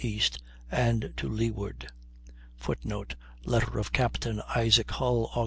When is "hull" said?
4.89-5.29